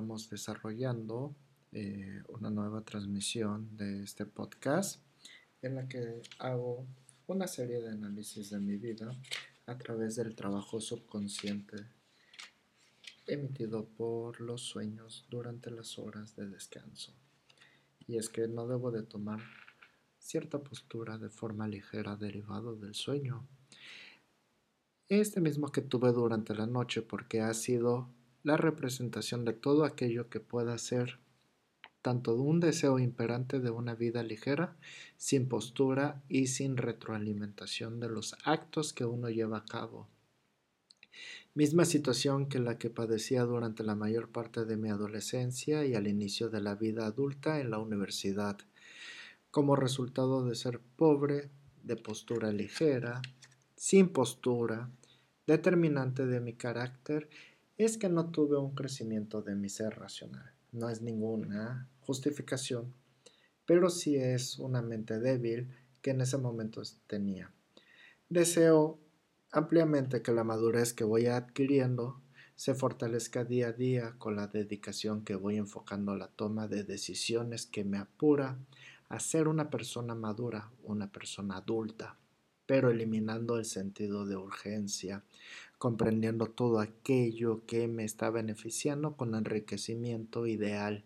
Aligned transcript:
estamos 0.00 0.30
desarrollando 0.30 1.36
eh, 1.72 2.22
una 2.28 2.48
nueva 2.48 2.80
transmisión 2.80 3.76
de 3.76 4.02
este 4.02 4.24
podcast 4.24 4.98
en 5.60 5.74
la 5.74 5.86
que 5.88 6.22
hago 6.38 6.86
una 7.26 7.46
serie 7.46 7.82
de 7.82 7.90
análisis 7.90 8.48
de 8.48 8.60
mi 8.60 8.78
vida 8.78 9.14
a 9.66 9.76
través 9.76 10.16
del 10.16 10.34
trabajo 10.34 10.80
subconsciente 10.80 11.76
emitido 13.26 13.84
por 13.90 14.40
los 14.40 14.62
sueños 14.62 15.26
durante 15.28 15.70
las 15.70 15.98
horas 15.98 16.34
de 16.34 16.48
descanso. 16.48 17.12
Y 18.06 18.16
es 18.16 18.30
que 18.30 18.48
no 18.48 18.66
debo 18.66 18.90
de 18.90 19.02
tomar 19.02 19.40
cierta 20.18 20.60
postura 20.60 21.18
de 21.18 21.28
forma 21.28 21.68
ligera 21.68 22.16
derivado 22.16 22.74
del 22.74 22.94
sueño. 22.94 23.46
Este 25.10 25.42
mismo 25.42 25.70
que 25.70 25.82
tuve 25.82 26.10
durante 26.12 26.54
la 26.54 26.66
noche 26.66 27.02
porque 27.02 27.42
ha 27.42 27.52
sido 27.52 28.08
la 28.42 28.56
representación 28.56 29.44
de 29.44 29.52
todo 29.52 29.84
aquello 29.84 30.28
que 30.28 30.40
pueda 30.40 30.76
ser 30.78 31.18
tanto 32.02 32.34
de 32.34 32.40
un 32.40 32.60
deseo 32.60 32.98
imperante 32.98 33.60
de 33.60 33.70
una 33.70 33.94
vida 33.94 34.22
ligera, 34.22 34.76
sin 35.16 35.48
postura 35.48 36.22
y 36.28 36.46
sin 36.46 36.76
retroalimentación 36.76 38.00
de 38.00 38.08
los 38.08 38.36
actos 38.44 38.92
que 38.92 39.04
uno 39.04 39.28
lleva 39.28 39.58
a 39.58 39.64
cabo. 39.64 40.08
Misma 41.54 41.84
situación 41.84 42.48
que 42.48 42.58
la 42.58 42.78
que 42.78 42.90
padecía 42.90 43.42
durante 43.42 43.82
la 43.82 43.96
mayor 43.96 44.28
parte 44.28 44.64
de 44.64 44.76
mi 44.76 44.88
adolescencia 44.88 45.84
y 45.84 45.94
al 45.94 46.06
inicio 46.06 46.48
de 46.48 46.60
la 46.60 46.74
vida 46.74 47.06
adulta 47.06 47.60
en 47.60 47.70
la 47.70 47.78
universidad, 47.78 48.56
como 49.50 49.76
resultado 49.76 50.44
de 50.46 50.54
ser 50.54 50.80
pobre, 50.96 51.50
de 51.82 51.96
postura 51.96 52.52
ligera, 52.52 53.20
sin 53.74 54.10
postura, 54.10 54.90
determinante 55.46 56.24
de 56.24 56.40
mi 56.40 56.54
carácter, 56.54 57.28
es 57.84 57.98
que 57.98 58.08
no 58.08 58.30
tuve 58.30 58.58
un 58.58 58.74
crecimiento 58.74 59.42
de 59.42 59.54
mi 59.54 59.68
ser 59.68 59.98
racional 59.98 60.54
no 60.72 60.88
es 60.88 61.02
ninguna 61.02 61.88
justificación, 62.00 62.94
pero 63.66 63.90
sí 63.90 64.16
es 64.16 64.58
una 64.58 64.82
mente 64.82 65.18
débil 65.18 65.70
que 66.02 66.10
en 66.10 66.20
ese 66.20 66.38
momento 66.38 66.82
tenía. 67.06 67.52
Deseo 68.28 68.98
ampliamente 69.50 70.22
que 70.22 70.32
la 70.32 70.44
madurez 70.44 70.92
que 70.92 71.04
voy 71.04 71.26
adquiriendo 71.26 72.20
se 72.54 72.74
fortalezca 72.74 73.44
día 73.44 73.68
a 73.68 73.72
día 73.72 74.14
con 74.18 74.36
la 74.36 74.46
dedicación 74.46 75.24
que 75.24 75.34
voy 75.34 75.56
enfocando 75.56 76.12
a 76.12 76.16
la 76.16 76.28
toma 76.28 76.68
de 76.68 76.84
decisiones 76.84 77.66
que 77.66 77.84
me 77.84 77.98
apura 77.98 78.58
a 79.08 79.18
ser 79.18 79.48
una 79.48 79.70
persona 79.70 80.14
madura, 80.14 80.70
una 80.84 81.10
persona 81.10 81.56
adulta, 81.56 82.16
pero 82.70 82.92
eliminando 82.92 83.58
el 83.58 83.64
sentido 83.64 84.26
de 84.26 84.36
urgencia, 84.36 85.24
comprendiendo 85.76 86.46
todo 86.46 86.78
aquello 86.78 87.66
que 87.66 87.88
me 87.88 88.04
está 88.04 88.30
beneficiando 88.30 89.16
con 89.16 89.34
enriquecimiento 89.34 90.46
ideal. 90.46 91.04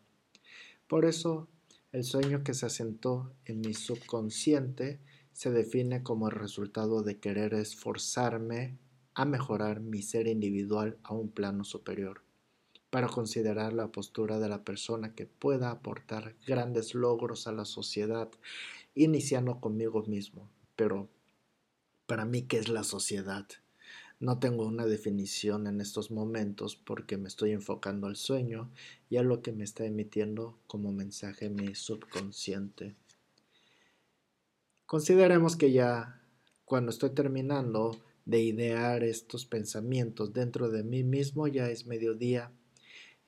Por 0.86 1.06
eso, 1.06 1.48
el 1.90 2.04
sueño 2.04 2.44
que 2.44 2.52
se 2.52 2.66
asentó 2.66 3.32
en 3.46 3.62
mi 3.62 3.72
subconsciente 3.72 5.00
se 5.32 5.50
define 5.50 6.02
como 6.02 6.28
el 6.28 6.34
resultado 6.34 7.02
de 7.02 7.18
querer 7.18 7.54
esforzarme 7.54 8.76
a 9.14 9.24
mejorar 9.24 9.80
mi 9.80 10.02
ser 10.02 10.26
individual 10.26 10.98
a 11.02 11.14
un 11.14 11.30
plano 11.30 11.64
superior, 11.64 12.20
para 12.90 13.08
considerar 13.08 13.72
la 13.72 13.90
postura 13.90 14.38
de 14.38 14.50
la 14.50 14.64
persona 14.64 15.14
que 15.14 15.24
pueda 15.24 15.70
aportar 15.70 16.36
grandes 16.46 16.94
logros 16.94 17.46
a 17.46 17.52
la 17.52 17.64
sociedad, 17.64 18.28
iniciando 18.94 19.62
conmigo 19.62 20.02
mismo. 20.02 20.50
Pero, 20.76 21.08
¿para 22.06 22.24
mí 22.24 22.42
qué 22.42 22.58
es 22.58 22.68
la 22.68 22.84
sociedad? 22.84 23.46
No 24.20 24.38
tengo 24.38 24.66
una 24.66 24.86
definición 24.86 25.66
en 25.66 25.80
estos 25.80 26.10
momentos 26.10 26.76
porque 26.76 27.16
me 27.16 27.28
estoy 27.28 27.52
enfocando 27.52 28.06
al 28.06 28.16
sueño 28.16 28.70
y 29.10 29.16
a 29.16 29.22
lo 29.22 29.42
que 29.42 29.52
me 29.52 29.64
está 29.64 29.84
emitiendo 29.84 30.58
como 30.66 30.92
mensaje 30.92 31.50
mi 31.50 31.74
subconsciente. 31.74 32.94
Consideremos 34.86 35.56
que 35.56 35.72
ya 35.72 36.22
cuando 36.64 36.90
estoy 36.90 37.10
terminando 37.10 37.98
de 38.24 38.40
idear 38.40 39.02
estos 39.02 39.44
pensamientos 39.44 40.32
dentro 40.32 40.70
de 40.70 40.82
mí 40.82 41.02
mismo 41.02 41.46
ya 41.48 41.68
es 41.68 41.86
mediodía 41.86 42.52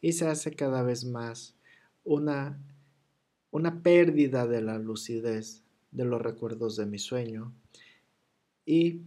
y 0.01 0.13
se 0.13 0.29
hace 0.29 0.55
cada 0.55 0.83
vez 0.83 1.05
más 1.05 1.57
una, 2.05 2.59
una 3.51 3.83
pérdida 3.83 4.47
de 4.47 4.63
la 4.63 4.79
lucidez 4.79 5.65
de 5.91 6.05
los 6.05 6.23
recuerdos 6.23 6.77
de 6.77 6.87
mi 6.87 6.99
sueño 6.99 7.53
y 8.67 9.05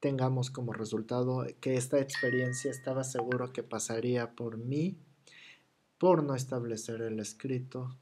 tengamos 0.00 0.50
como 0.50 0.72
resultado 0.72 1.46
que 1.60 1.76
esta 1.76 2.00
experiencia 2.00 2.70
estaba 2.70 3.04
seguro 3.04 3.52
que 3.52 3.62
pasaría 3.62 4.34
por 4.34 4.58
mí 4.58 4.98
por 5.96 6.24
no 6.24 6.34
establecer 6.34 7.00
el 7.02 7.20
escrito 7.20 7.96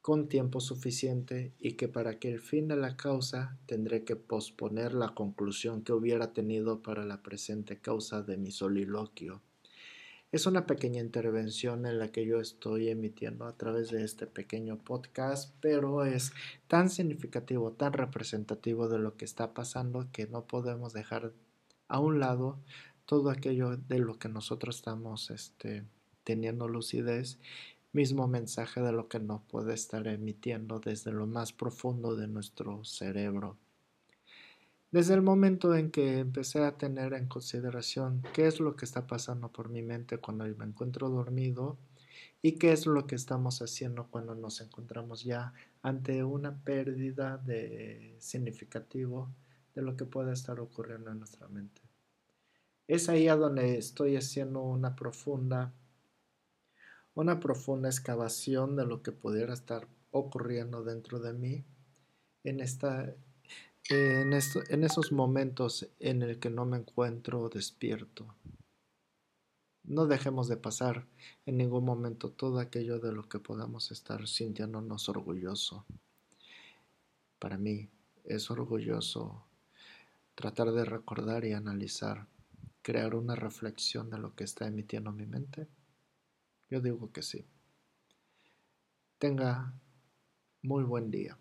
con 0.00 0.28
tiempo 0.28 0.60
suficiente 0.60 1.52
y 1.58 1.72
que 1.72 1.88
para 1.88 2.18
que 2.18 2.30
el 2.32 2.40
fin 2.40 2.68
de 2.68 2.76
la 2.76 2.96
causa 2.96 3.58
tendré 3.66 4.04
que 4.04 4.16
posponer 4.16 4.94
la 4.94 5.14
conclusión 5.14 5.82
que 5.82 5.92
hubiera 5.92 6.32
tenido 6.32 6.80
para 6.80 7.04
la 7.04 7.22
presente 7.22 7.80
causa 7.80 8.22
de 8.22 8.38
mi 8.38 8.50
soliloquio. 8.50 9.42
Es 10.30 10.44
una 10.44 10.66
pequeña 10.66 11.00
intervención 11.00 11.86
en 11.86 11.98
la 11.98 12.12
que 12.12 12.26
yo 12.26 12.38
estoy 12.38 12.90
emitiendo 12.90 13.46
a 13.46 13.56
través 13.56 13.90
de 13.90 14.04
este 14.04 14.26
pequeño 14.26 14.76
podcast, 14.76 15.54
pero 15.62 16.04
es 16.04 16.32
tan 16.66 16.90
significativo, 16.90 17.72
tan 17.72 17.94
representativo 17.94 18.90
de 18.90 18.98
lo 18.98 19.16
que 19.16 19.24
está 19.24 19.54
pasando 19.54 20.06
que 20.12 20.26
no 20.26 20.44
podemos 20.44 20.92
dejar 20.92 21.32
a 21.88 21.98
un 21.98 22.20
lado 22.20 22.58
todo 23.06 23.30
aquello 23.30 23.78
de 23.78 24.00
lo 24.00 24.18
que 24.18 24.28
nosotros 24.28 24.76
estamos 24.76 25.30
este, 25.30 25.84
teniendo 26.24 26.68
lucidez, 26.68 27.38
mismo 27.94 28.28
mensaje 28.28 28.82
de 28.82 28.92
lo 28.92 29.08
que 29.08 29.20
nos 29.20 29.40
puede 29.44 29.72
estar 29.72 30.06
emitiendo 30.06 30.78
desde 30.78 31.10
lo 31.10 31.26
más 31.26 31.54
profundo 31.54 32.16
de 32.16 32.28
nuestro 32.28 32.84
cerebro. 32.84 33.56
Desde 34.90 35.12
el 35.12 35.20
momento 35.20 35.74
en 35.74 35.90
que 35.90 36.18
empecé 36.18 36.64
a 36.64 36.78
tener 36.78 37.12
en 37.12 37.28
consideración 37.28 38.22
qué 38.32 38.46
es 38.46 38.58
lo 38.58 38.74
que 38.74 38.86
está 38.86 39.06
pasando 39.06 39.52
por 39.52 39.68
mi 39.68 39.82
mente 39.82 40.16
cuando 40.16 40.44
me 40.44 40.64
encuentro 40.64 41.10
dormido 41.10 41.76
y 42.40 42.52
qué 42.52 42.72
es 42.72 42.86
lo 42.86 43.06
que 43.06 43.14
estamos 43.14 43.60
haciendo 43.60 44.06
cuando 44.06 44.34
nos 44.34 44.62
encontramos 44.62 45.24
ya 45.24 45.52
ante 45.82 46.24
una 46.24 46.56
pérdida 46.64 47.36
de 47.36 48.16
significativo 48.18 49.28
de 49.74 49.82
lo 49.82 49.94
que 49.94 50.06
puede 50.06 50.32
estar 50.32 50.58
ocurriendo 50.58 51.10
en 51.10 51.18
nuestra 51.18 51.48
mente. 51.48 51.82
Es 52.86 53.10
ahí 53.10 53.28
a 53.28 53.36
donde 53.36 53.76
estoy 53.76 54.16
haciendo 54.16 54.62
una 54.62 54.96
profunda 54.96 55.74
una 57.14 57.40
profunda 57.40 57.88
excavación 57.88 58.76
de 58.76 58.86
lo 58.86 59.02
que 59.02 59.10
pudiera 59.10 59.52
estar 59.52 59.88
ocurriendo 60.12 60.84
dentro 60.84 61.18
de 61.18 61.32
mí 61.32 61.64
en 62.44 62.60
esta 62.60 63.12
en, 63.88 64.32
en 64.32 64.84
esos 64.84 65.12
momentos 65.12 65.88
en 65.98 66.22
el 66.22 66.38
que 66.38 66.50
no 66.50 66.64
me 66.66 66.78
encuentro 66.78 67.48
despierto. 67.48 68.34
No 69.84 70.06
dejemos 70.06 70.48
de 70.48 70.58
pasar 70.58 71.06
en 71.46 71.56
ningún 71.56 71.84
momento 71.84 72.30
todo 72.30 72.58
aquello 72.58 72.98
de 72.98 73.12
lo 73.12 73.28
que 73.28 73.38
podamos 73.38 73.90
estar 73.90 74.28
sintiéndonos 74.28 75.08
orgulloso. 75.08 75.86
Para 77.38 77.56
mí 77.56 77.88
es 78.24 78.50
orgulloso 78.50 79.44
tratar 80.34 80.72
de 80.72 80.84
recordar 80.84 81.44
y 81.44 81.52
analizar, 81.52 82.26
crear 82.82 83.14
una 83.14 83.34
reflexión 83.34 84.10
de 84.10 84.18
lo 84.18 84.34
que 84.34 84.44
está 84.44 84.66
emitiendo 84.66 85.10
mi 85.10 85.26
mente. 85.26 85.66
Yo 86.70 86.80
digo 86.80 87.10
que 87.10 87.22
sí. 87.22 87.46
Tenga 89.18 89.72
muy 90.62 90.84
buen 90.84 91.10
día. 91.10 91.38